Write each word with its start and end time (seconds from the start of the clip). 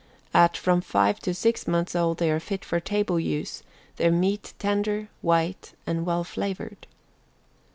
At 0.33 0.57
from 0.57 0.81
five 0.81 1.19
to 1.19 1.33
six 1.35 1.67
months 1.67 1.95
old 1.95 2.17
they 2.17 2.31
are 2.31 2.39
fit 2.39 2.65
for 2.65 2.79
table 2.79 3.19
use, 3.19 3.61
their 3.97 4.09
meat 4.11 4.45
white, 4.47 4.53
tender, 4.57 5.09
and 5.85 6.07
well 6.07 6.23
flavored. 6.23 6.87